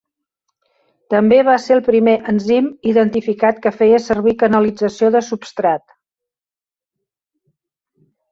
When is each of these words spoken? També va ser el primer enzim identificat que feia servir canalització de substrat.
També 1.13 1.37
va 1.49 1.57
ser 1.65 1.75
el 1.75 1.83
primer 1.87 2.15
enzim 2.33 2.69
identificat 2.93 3.61
que 3.65 3.73
feia 3.81 3.99
servir 4.07 4.35
canalització 4.45 5.11
de 5.17 5.23
substrat. 5.29 5.87